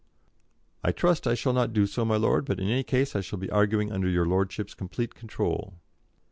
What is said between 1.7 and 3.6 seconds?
do so, my lord; but in any case I shall be